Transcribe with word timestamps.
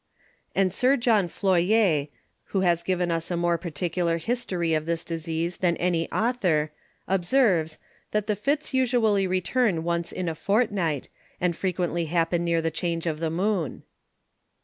And 0.55 0.73
Sir 0.73 0.97
John 0.97 1.27
Floyer, 1.27 2.07
who 2.45 2.61
has 2.61 2.81
given 2.81 3.11
us 3.11 3.29
a 3.29 3.37
more 3.37 3.59
particular 3.59 4.17
History 4.17 4.73
of 4.73 4.87
this 4.87 5.03
Disease 5.03 5.57
than 5.57 5.77
any 5.77 6.11
Author, 6.11 6.71
observes, 7.07 7.77
that 8.09 8.25
The 8.25 8.35
Fits 8.35 8.73
usually 8.73 9.27
return 9.27 9.83
once 9.83 10.11
in 10.11 10.27
a 10.27 10.33
Fortnight, 10.33 11.07
and 11.39 11.55
frequently 11.55 12.05
happen 12.05 12.43
near 12.43 12.63
the 12.63 12.71
Change 12.71 13.05
of 13.05 13.19
the 13.19 13.29
Moon. 13.29 13.83